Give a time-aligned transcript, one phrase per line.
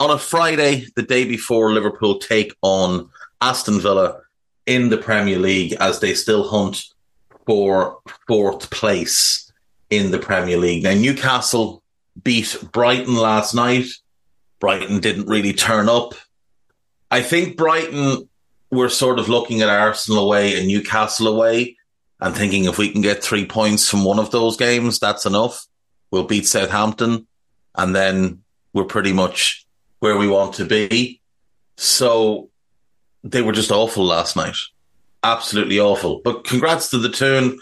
[0.00, 3.10] on a Friday, the day before Liverpool take on
[3.42, 4.22] Aston Villa
[4.64, 6.86] in the Premier League as they still hunt
[7.46, 9.52] for fourth place
[9.90, 10.82] in the Premier League.
[10.82, 11.82] Now, Newcastle
[12.22, 13.86] beat Brighton last night.
[14.58, 16.14] Brighton didn't really turn up.
[17.10, 18.28] I think Brighton
[18.70, 21.76] were sort of looking at Arsenal away and Newcastle away
[22.20, 25.66] and thinking if we can get three points from one of those games, that's enough.
[26.10, 27.26] We'll beat Southampton
[27.74, 29.66] and then we're pretty much
[30.00, 31.20] where we want to be.
[31.76, 32.50] So
[33.22, 34.56] they were just awful last night.
[35.22, 36.20] Absolutely awful.
[36.24, 37.58] But congrats to the Toon.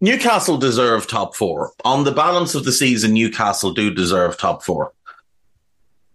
[0.00, 1.72] Newcastle deserve top four.
[1.84, 4.92] On the balance of the season, Newcastle do deserve top four.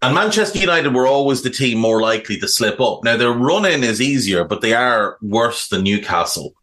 [0.03, 3.03] And Manchester United were always the team more likely to slip up.
[3.03, 6.53] Now, their run in is easier, but they are worse than Newcastle.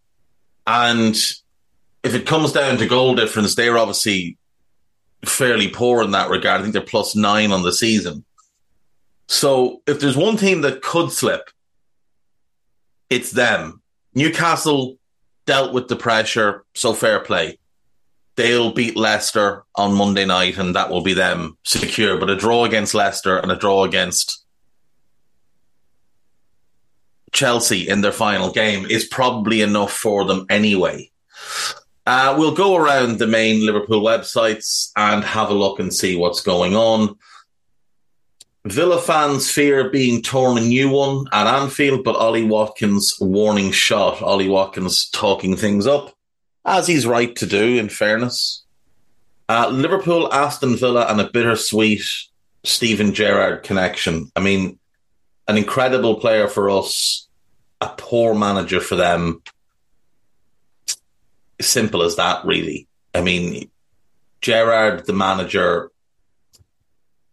[0.66, 1.16] And
[2.02, 4.36] if it comes down to goal difference, they're obviously
[5.24, 6.60] fairly poor in that regard.
[6.60, 8.24] I think they're plus nine on the season.
[9.28, 11.50] So if there's one team that could slip,
[13.10, 13.82] it's them.
[14.14, 14.98] Newcastle
[15.46, 17.58] dealt with the pressure, so fair play.
[18.36, 22.18] They'll beat Leicester on Monday night, and that will be them secure.
[22.18, 24.44] But a draw against Leicester and a draw against
[27.32, 31.10] Chelsea in their final game is probably enough for them anyway.
[32.06, 36.40] Uh, we'll go around the main Liverpool websites and have a look and see what's
[36.40, 37.16] going on.
[38.64, 44.20] Villa fans fear being torn a new one at Anfield, but Ollie Watkins warning shot.
[44.20, 46.14] Ollie Watkins talking things up,
[46.64, 48.64] as he's right to do, in fairness.
[49.48, 52.02] Uh, Liverpool, Aston Villa, and a bittersweet
[52.64, 54.30] Steven Gerrard connection.
[54.36, 54.78] I mean,
[55.46, 57.26] an incredible player for us,
[57.80, 59.42] a poor manager for them.
[61.60, 62.86] Simple as that, really.
[63.14, 63.70] I mean,
[64.42, 65.90] Gerrard, the manager,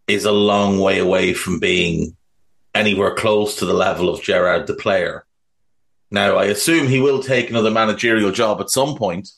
[0.06, 2.16] is a long way away from being
[2.74, 5.24] anywhere close to the level of Gerrard the player.
[6.10, 9.30] Now, I assume he will take another managerial job at some point,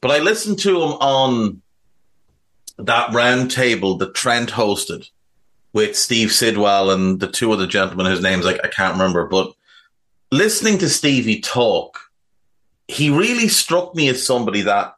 [0.00, 1.62] but I listened to him on
[2.78, 5.08] that round table that Trent hosted
[5.72, 9.52] with Steve Sidwell and the two other gentlemen whose names I, I can't remember, but
[10.30, 11.98] listening to Stevie talk,
[12.88, 14.94] he really struck me as somebody that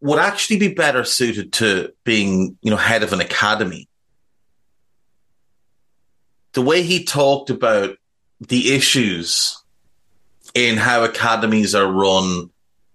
[0.00, 3.88] would actually be better suited to being, you know, head of an academy.
[6.52, 7.96] The way he talked about
[8.40, 9.62] the issues
[10.54, 12.50] in how academies are run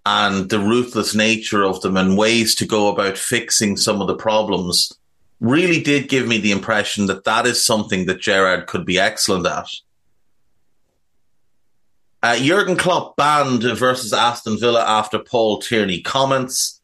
[0.06, 4.16] and the ruthless nature of them and ways to go about fixing some of the
[4.16, 4.94] problems
[5.40, 9.46] really did give me the impression that that is something that Gerrard could be excellent
[9.46, 9.68] at.
[12.24, 16.81] Uh, Jurgen Klopp banned versus Aston Villa after Paul Tierney comments.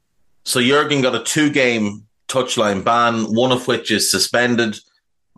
[0.48, 4.80] So Jurgen got a two game touchline ban, one of which is suspended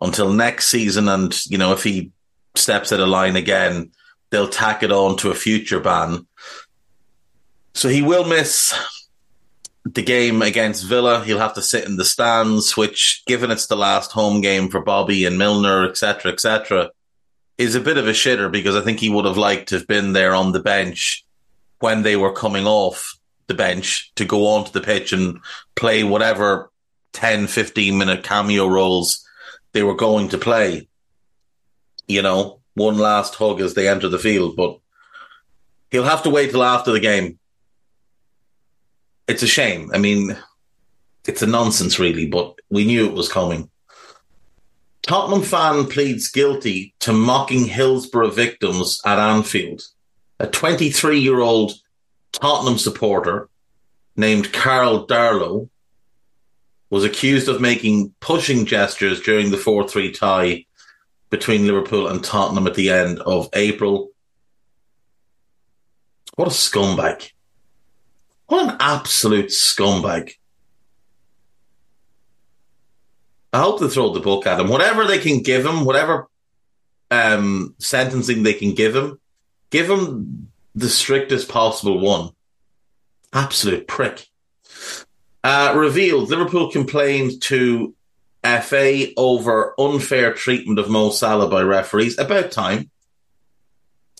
[0.00, 1.08] until next season.
[1.08, 2.12] And, you know, if he
[2.54, 3.90] steps out of line again,
[4.30, 6.28] they'll tack it on to a future ban.
[7.74, 8.72] So he will miss
[9.84, 11.24] the game against Villa.
[11.24, 14.80] He'll have to sit in the stands, which, given it's the last home game for
[14.80, 16.92] Bobby and Milner, etc., etc.,
[17.58, 19.88] is a bit of a shitter because I think he would have liked to have
[19.88, 21.24] been there on the bench
[21.80, 23.19] when they were coming off
[23.50, 25.40] the bench to go onto the pitch and
[25.74, 26.70] play whatever
[27.14, 29.26] 10, 15 minute cameo roles
[29.72, 30.88] they were going to play.
[32.06, 34.78] You know, one last hug as they enter the field, but
[35.90, 37.38] he'll have to wait till after the game.
[39.26, 39.90] It's a shame.
[39.92, 40.36] I mean,
[41.26, 43.68] it's a nonsense, really, but we knew it was coming.
[45.02, 49.82] Tottenham fan pleads guilty to mocking Hillsborough victims at Anfield.
[50.38, 51.72] A 23 year old
[52.32, 53.48] Tottenham supporter
[54.16, 55.68] named Carl Darlow
[56.90, 60.66] was accused of making pushing gestures during the 4 3 tie
[61.30, 64.10] between Liverpool and Tottenham at the end of April.
[66.34, 67.30] What a scumbag.
[68.46, 70.32] What an absolute scumbag.
[73.52, 74.68] I hope they throw the book at him.
[74.68, 76.28] Whatever they can give him, whatever
[77.10, 79.20] um, sentencing they can give him,
[79.70, 82.30] give him the strictest possible one.
[83.32, 84.26] Absolute prick.
[85.42, 87.94] Uh, revealed Liverpool complained to
[88.44, 92.18] FA over unfair treatment of Mo Salah by referees.
[92.18, 92.90] About time.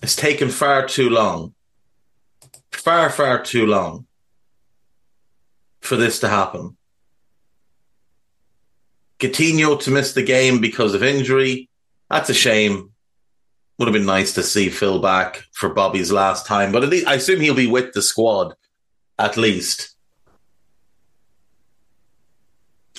[0.02, 1.54] It's taken far too long.
[2.72, 4.06] Far, far too long
[5.80, 6.76] for this to happen.
[9.18, 11.68] Coutinho to miss the game because of injury.
[12.08, 12.92] That's a shame.
[13.80, 17.06] Would have been nice to see Phil back for Bobby's last time, but at least,
[17.06, 18.54] I assume he'll be with the squad
[19.18, 19.96] at least.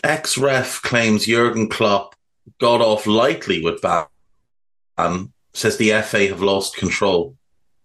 [0.04, 2.16] Ex ref claims Jurgen Klopp
[2.60, 4.06] got off lightly with Van.
[4.98, 7.38] ban, says the FA have lost control.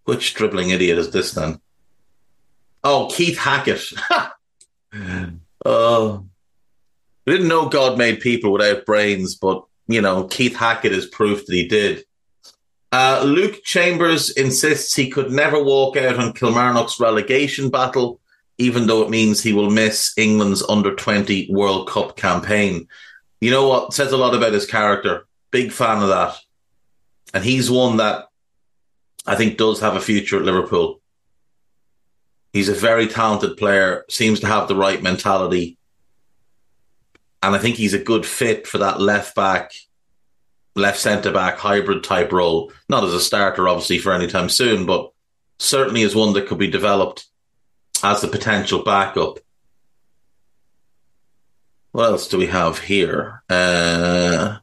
[0.05, 1.61] Which dribbling idiot is this then?
[2.83, 3.93] Oh, Keith Hackett.
[5.63, 6.25] oh,
[7.27, 11.45] I didn't know God made people without brains, but you know, Keith Hackett is proof
[11.45, 12.03] that he did.
[12.97, 18.19] Uh, Luke Chambers insists he could never walk out on Kilmarnock's relegation battle,
[18.57, 22.87] even though it means he will miss England's under 20 World Cup campaign.
[23.39, 23.93] You know what?
[23.93, 25.27] Says a lot about his character.
[25.51, 26.39] Big fan of that.
[27.35, 28.29] And he's one that
[29.27, 30.99] I think does have a future at Liverpool.
[32.51, 35.77] He's a very talented player, seems to have the right mentality
[37.43, 39.71] and I think he's a good fit for that left back,
[40.77, 42.71] left centre back hybrid type role.
[42.89, 45.11] Not as a starter, obviously, for any time soon, but
[45.59, 47.25] certainly as one that could be developed
[48.03, 49.39] as the potential backup.
[51.91, 53.41] What else do we have here?
[53.49, 54.57] Uh,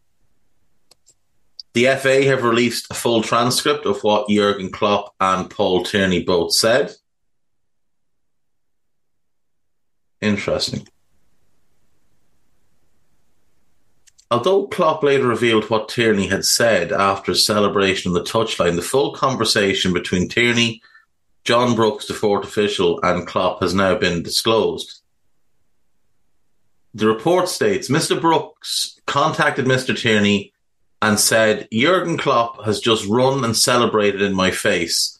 [1.73, 6.53] the FA have released a full transcript of what Jurgen Klopp and Paul Tierney both
[6.53, 6.93] said.
[10.21, 10.87] Interesting.
[14.35, 18.83] Although Klopp later revealed what Tierney had said after his celebration on the touchline, the
[18.83, 20.83] full conversation between Tierney,
[21.45, 25.03] John Brooks, the fourth official, and Klopp has now been disclosed.
[26.95, 28.21] The report states Mr.
[28.21, 29.97] Brooks contacted Mr.
[29.97, 30.53] Tierney
[31.01, 35.17] and said, Jurgen Klopp has just run and celebrated in my face.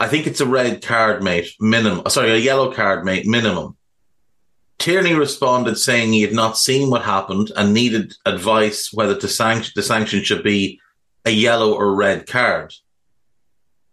[0.00, 2.10] I think it's a red card, mate, minimum.
[2.10, 3.76] Sorry, a yellow card, mate, minimum.
[4.78, 9.72] Tierney responded saying he had not seen what happened and needed advice whether to sanction,
[9.74, 10.80] the sanction should be
[11.24, 12.74] a yellow or red card.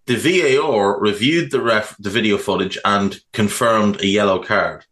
[0.05, 4.85] The VAR reviewed the ref, the video footage and confirmed a yellow card.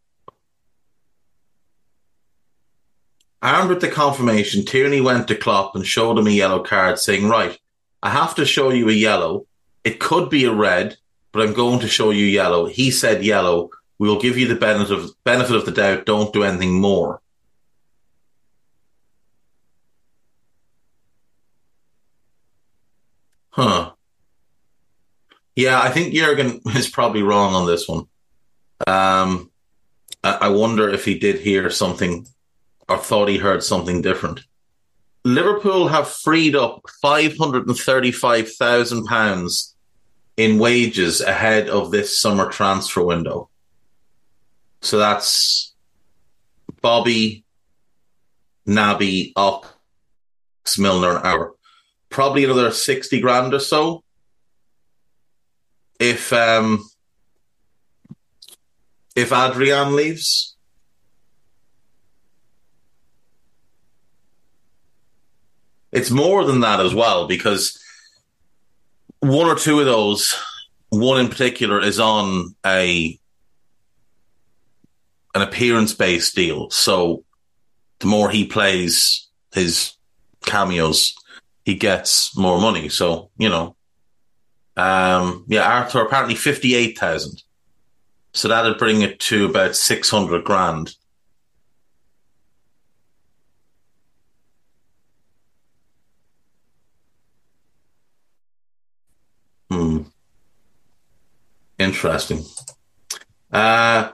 [3.44, 7.28] Armed with the confirmation, Tierney went to Klopp and showed him a yellow card, saying,
[7.28, 7.60] Right,
[8.02, 9.46] I have to show you a yellow.
[9.84, 10.98] It could be a red,
[11.32, 12.66] but I'm going to show you yellow.
[12.66, 13.70] He said yellow,
[14.04, 16.06] we will give you the benefit of benefit of the doubt.
[16.06, 17.22] Don't do anything more.
[23.52, 23.94] Huh.
[25.56, 28.08] Yeah, I think Jurgen is probably wrong on this one.
[28.86, 29.50] Um,
[30.22, 32.28] I wonder if he did hear something
[32.90, 34.42] or thought he heard something different.
[35.24, 39.78] Liverpool have freed up five hundred and thirty-five thousand pounds
[40.36, 43.50] in wages ahead of this summer transfer window.
[44.84, 45.74] So that's
[46.82, 47.46] Bobby,
[48.68, 51.56] Naby, Ox, Milner, Hour.
[52.10, 54.04] Probably another 60 grand or so.
[56.00, 56.86] If um
[59.16, 60.56] if Adrian leaves.
[65.94, 67.80] It's more than that as well because
[69.20, 70.36] one or two of those,
[70.90, 73.18] one in particular, is on a
[75.36, 76.70] an appearance based deal.
[76.70, 77.24] So
[78.00, 79.94] the more he plays his
[80.46, 81.16] cameos,
[81.64, 82.90] he gets more money.
[82.90, 83.76] So, you know,
[84.76, 87.44] um, yeah, Arthur apparently 58,000.
[88.34, 90.96] So that'd bring it to about 600 grand.
[99.70, 100.04] Hmm.
[101.80, 102.44] Interesting.
[103.52, 104.12] Uh,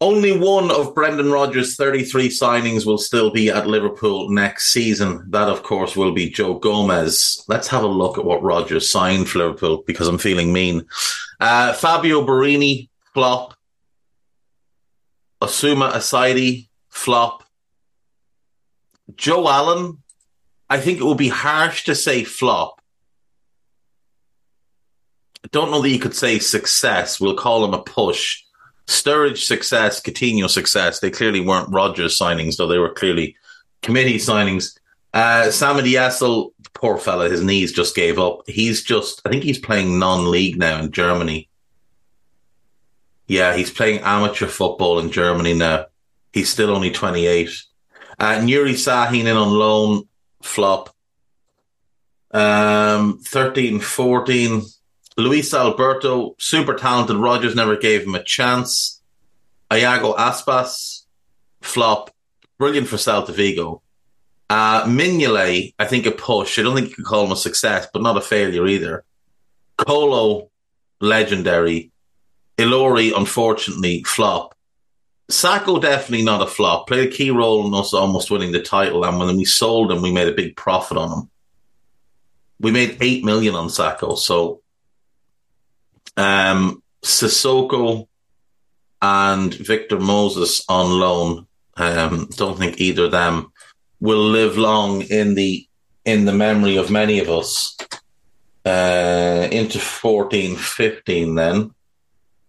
[0.00, 5.26] only one of Brendan Rodgers' 33 signings will still be at Liverpool next season.
[5.28, 7.44] That, of course, will be Joe Gomez.
[7.48, 10.86] Let's have a look at what Rodgers signed for Liverpool because I'm feeling mean.
[11.38, 13.54] Uh, Fabio Borini, flop.
[15.42, 17.44] Oussama Assaidi, flop.
[19.16, 19.98] Joe Allen,
[20.70, 22.80] I think it would be harsh to say flop.
[25.44, 27.20] I don't know that you could say success.
[27.20, 28.44] We'll call him a push.
[28.90, 30.98] Sturridge success, Coutinho success.
[30.98, 33.36] They clearly weren't Rodgers signings, though they were clearly
[33.82, 34.76] committee signings.
[35.14, 38.40] Uh, Samed Yesil, poor fella, his knees just gave up.
[38.48, 41.48] He's just, I think he's playing non-league now in Germany.
[43.28, 45.86] Yeah, he's playing amateur football in Germany now.
[46.32, 47.48] He's still only 28.
[48.18, 50.08] Uh, Nuri Sahin in on loan,
[50.42, 50.92] flop.
[52.32, 54.62] Um, 13, 14.
[55.20, 57.16] Luis Alberto, super talented.
[57.16, 59.00] Rodgers never gave him a chance.
[59.72, 61.04] Iago Aspas,
[61.60, 62.10] flop.
[62.58, 63.82] Brilliant for Celta Vigo.
[64.48, 66.58] Uh, Mignolet, I think a push.
[66.58, 69.04] I don't think you could call him a success, but not a failure either.
[69.76, 70.50] Kolo,
[71.00, 71.92] legendary.
[72.58, 74.54] Ilori, unfortunately, flop.
[75.30, 76.88] Sakho definitely not a flop.
[76.88, 80.02] Played a key role in us almost winning the title, and when we sold him,
[80.02, 81.30] we made a big profit on him.
[82.58, 84.60] We made eight million on Sakho, so
[86.16, 88.08] um, Sissoko
[89.00, 91.46] and Victor Moses on loan.
[91.76, 93.52] Um, don't think either of them
[94.00, 95.66] will live long in the
[96.04, 97.76] in the memory of many of us.
[98.64, 101.70] Uh, into 14, 15 then.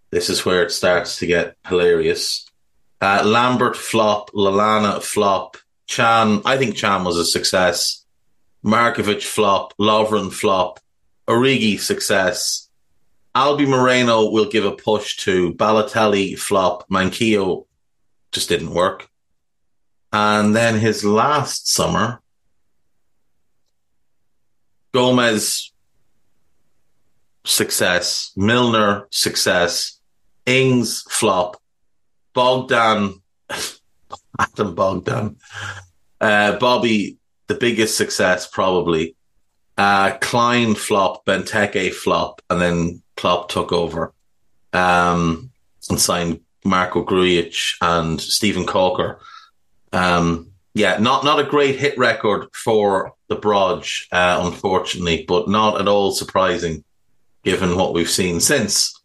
[0.10, 2.46] This is where it starts to get hilarious.
[3.00, 5.56] Uh, Lambert flop, Lallana flop,
[5.88, 6.41] Can.
[6.44, 8.06] I think Can was a success.
[8.63, 10.80] Markovic flop, Lovren flop,
[11.27, 12.70] Origi success.
[13.34, 17.66] Albi Moreno will give a push to Balotelli flop, Manquillo
[18.32, 19.10] just didn't work.
[20.14, 22.22] And then his last summer,
[24.94, 25.72] Gomez
[27.46, 30.00] success, Milner success,
[30.46, 31.62] Ings flop,
[32.34, 33.22] Bogdan,
[34.40, 35.38] Adam Bogdan,
[36.20, 39.16] uh, Bobby, the biggest success probably.
[39.78, 44.13] Uh, Klein flop, Benteke flop, and then Klopp took over
[44.74, 45.51] um,
[45.90, 49.18] and signed Marko Grujic and Steven Caulker.
[49.94, 55.82] Um, yeah, not not a great hit record for the Brodge, uh, unfortunately, but not
[55.82, 56.84] at all surprising
[57.44, 58.98] given what we've seen since.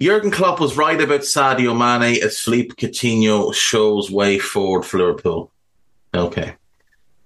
[0.00, 5.52] Jurgen Klopp was right about Sadio Mane as Philippe Coutinho shows way forward for Liverpool.
[6.14, 6.56] Okay.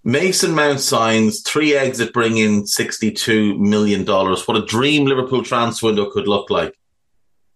[0.05, 4.05] Mason Mount signs three exit, bring in $62 million.
[4.05, 6.79] What a dream Liverpool transfer window could look like.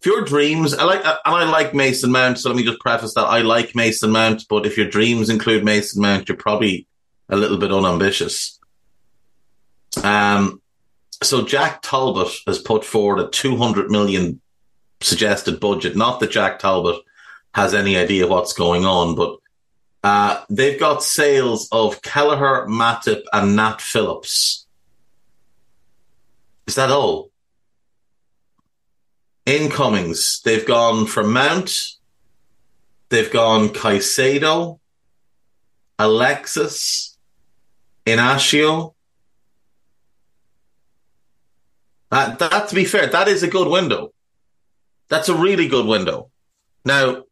[0.01, 3.15] If your dreams, I like, and I like Mason Mount, so let me just preface
[3.15, 6.87] that I like Mason Mount, but if your dreams include Mason Mount, you're probably
[7.29, 8.59] a little bit unambitious.
[10.03, 10.63] Um,
[11.23, 14.41] so Jack Talbot has put forward a 200 million
[15.01, 15.97] suggested budget.
[15.97, 17.03] Not that Jack Talbot
[17.55, 19.39] has any idea what's going on, but
[20.05, 24.67] uh, they've got sales of Kelleher, Matip, and Nat Phillips.
[26.67, 27.31] Is that all?
[29.47, 30.41] Incomings.
[30.45, 31.95] They've gone for Mount.
[33.09, 34.79] They've gone Caicedo,
[35.99, 37.17] Alexis,
[38.05, 38.95] Inacio.
[42.11, 44.13] That, to be fair, that is a good window.
[45.09, 46.31] That's a really good window.
[46.85, 47.25] Now,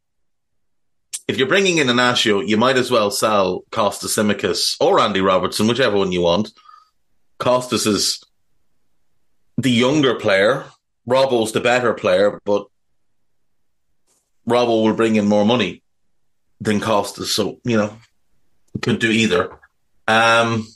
[1.28, 5.66] if you're bringing in Inacio, you might as well sell Kostas Tsimikas or Andy Robertson,
[5.66, 6.52] whichever one you want.
[7.38, 8.22] Costas is
[9.58, 10.64] the younger player.
[11.08, 12.66] Robbo's the better player, but
[14.48, 15.82] Robbo will bring in more money
[16.60, 17.34] than Costas.
[17.34, 17.96] So, you know,
[18.82, 19.58] could do either.
[20.06, 20.66] Um,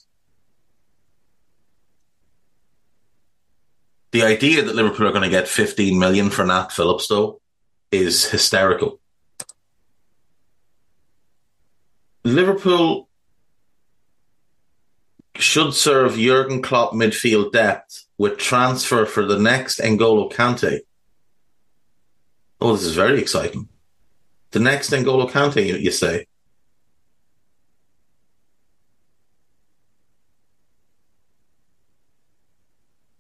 [4.11, 7.41] the idea that Liverpool are going to get 15 million for Nat Phillips, though,
[7.93, 9.00] is hysterical.
[12.25, 13.09] Liverpool
[15.37, 20.81] should serve Jurgen Klopp midfield depth with transfer for the next N'Golo Kante.
[22.61, 23.69] Oh, this is very exciting.
[24.51, 26.27] The next N'Golo Kante, you, you say?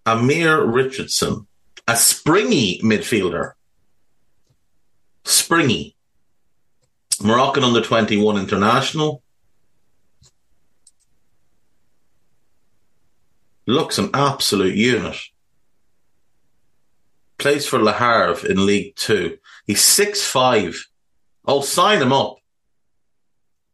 [0.04, 1.46] Amir Richardson,
[1.86, 3.52] a springy midfielder.
[5.24, 5.94] Springy.
[7.22, 9.22] Moroccan under 21 international.
[13.66, 15.16] Looks an absolute unit.
[17.38, 19.38] Plays for Le Havre in League Two.
[19.66, 20.86] He's six five.
[21.46, 22.36] Oh, sign him up.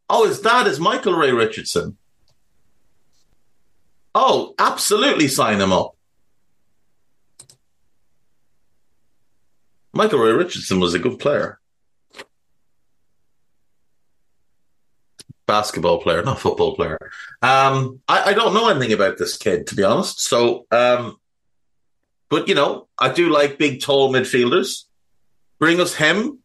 [0.09, 1.97] Oh, his dad is Michael Ray Richardson.
[4.15, 5.95] Oh, absolutely sign him up.
[9.93, 11.59] Michael Ray Richardson was a good player.
[15.47, 16.97] Basketball player, not football player.
[17.41, 20.19] Um, I, I, don't know anything about this kid, to be honest.
[20.21, 21.17] So, um,
[22.29, 24.83] but you know, I do like big, tall midfielders.
[25.57, 26.39] Bring us him,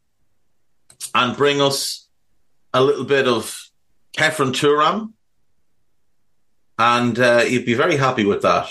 [1.14, 2.09] and bring us
[2.73, 3.68] a little bit of
[4.16, 5.12] Khéphren Thuram,
[6.78, 8.68] and uh, you'd be very happy with that.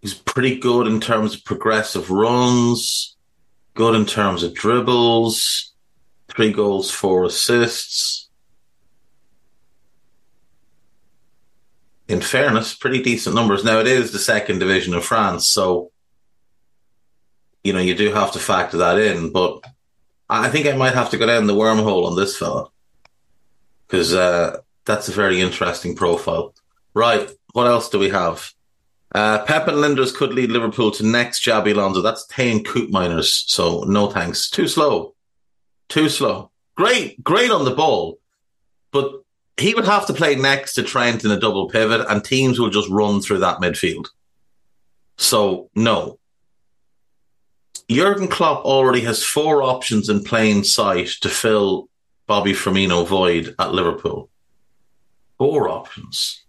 [0.00, 3.16] He's pretty good in terms of progressive runs,
[3.74, 5.71] good in terms of dribbles,
[6.34, 8.28] three goals, four assists.
[12.08, 13.64] In fairness, pretty decent numbers.
[13.64, 15.92] Now it is the second division of France, so
[17.64, 19.32] you know you do have to factor that in.
[19.32, 19.64] But
[20.28, 22.68] I think I might have to go down the wormhole on this fella
[23.86, 26.54] because uh, that's a very interesting profile.
[26.92, 28.52] Right, what else do we have?
[29.14, 32.02] Uh, Pep and Lijnders could lead Liverpool to next Xabi Alonso.
[32.02, 33.44] That's Teun Koopmeiners.
[33.46, 34.50] So no thanks.
[34.50, 35.14] Too slow.
[35.92, 36.50] Too slow.
[36.74, 38.18] Great, great on the ball.
[38.92, 39.12] But
[39.58, 42.70] he would have to play next to Trent in a double pivot and teams will
[42.70, 44.08] just run through that midfield.
[45.18, 46.18] So no.
[47.90, 51.90] Jurgen Klopp already has four options in plain sight to fill
[52.26, 54.30] Bobby Firmino void at Liverpool.
[55.36, 56.42] Four options.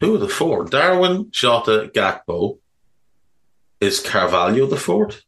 [0.00, 0.64] Who are the four?
[0.64, 2.60] Darwin, Jota, Gakpo.
[3.80, 5.22] Is Carvalho the fourth?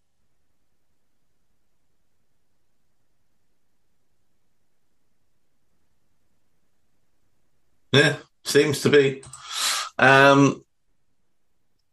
[7.92, 9.22] Yeah, seems to be.
[9.98, 10.64] Um,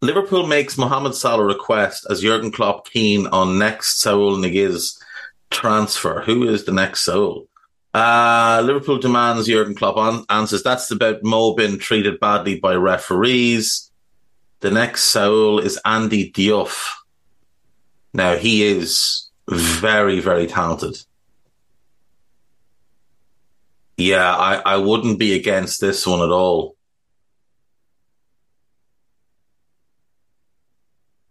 [0.02, 5.00] Liverpool makes Mohamed Salah request as Jurgen Klopp keen on next Saul Niguez
[5.50, 6.22] transfer.
[6.26, 7.48] Who is the next Saul?
[7.94, 13.90] Uh, Liverpool demands Jurgen Klopp on, answers that's about Mo being treated badly by referees.
[14.64, 16.94] The next Saul is Andy Diouf.
[18.14, 20.96] Now he is very, very talented.
[23.98, 26.76] Yeah, I, I wouldn't be against this one at all.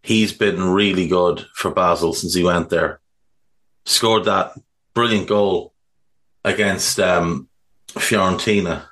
[0.02, 3.00] he's been really good for Basel since he went there.
[3.84, 4.52] Scored that
[4.94, 5.72] brilliant goal
[6.44, 7.48] against um,
[7.88, 8.82] Fiorentina.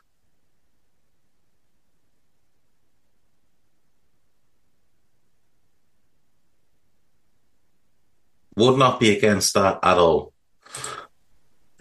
[8.61, 10.33] Would not be against that at all.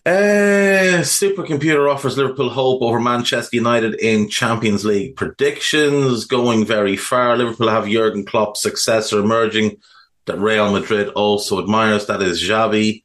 [0.05, 6.25] Uh, supercomputer offers Liverpool hope over Manchester United in Champions League predictions.
[6.25, 7.37] Going very far.
[7.37, 9.77] Liverpool have Jurgen Klopp's successor emerging
[10.25, 12.07] that Real Madrid also admires.
[12.07, 13.03] That is Xavi.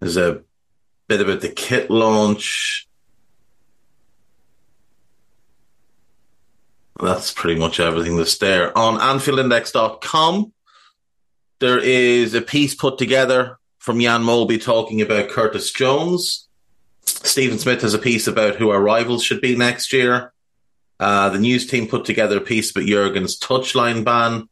[0.00, 0.42] There's a
[1.08, 2.86] bit about the kit launch.
[7.00, 8.76] That's pretty much everything that's there.
[8.78, 10.52] On AnfieldIndex.com,
[11.60, 16.48] there is a piece put together from Jan Molby talking about Curtis Jones.
[17.04, 20.32] Stephen Smith has a piece about who our rivals should be next year.
[20.98, 24.48] Uh, the news team put together a piece about Jurgen's touchline ban.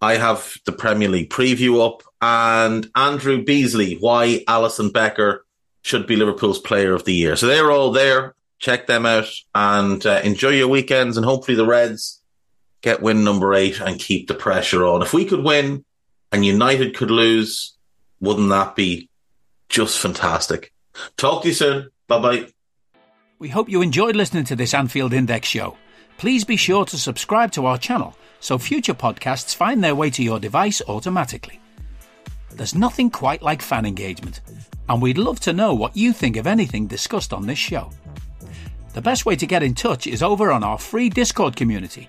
[0.00, 5.44] I have the Premier League preview up and Andrew Beasley, why Alisson Becker
[5.82, 7.36] should be Liverpool's player of the year.
[7.36, 8.34] So they're all there.
[8.58, 11.16] Check them out and uh, enjoy your weekends.
[11.16, 12.20] And hopefully the Reds
[12.82, 15.02] get win number eight and keep the pressure on.
[15.02, 15.84] If we could win
[16.32, 17.76] and United could lose,
[18.20, 19.08] wouldn't that be
[19.68, 20.72] just fantastic?
[21.16, 21.90] Talk to you soon.
[22.06, 22.46] Bye bye.
[23.38, 25.76] We hope you enjoyed listening to this Anfield Index show.
[26.18, 30.22] Please be sure to subscribe to our channel so future podcasts find their way to
[30.22, 31.60] your device automatically.
[32.50, 34.40] There's nothing quite like fan engagement,
[34.88, 37.90] and we'd love to know what you think of anything discussed on this show.
[38.92, 42.08] The best way to get in touch is over on our free Discord community,